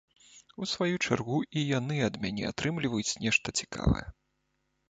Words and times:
У 0.65 0.67
сваю 0.71 0.95
чаргу 1.07 1.37
і 1.61 1.63
яны 1.79 1.95
ад 2.07 2.17
мяне 2.25 2.49
атрымліваюць 2.53 3.17
нешта 3.25 3.47
цікавае. 3.63 4.07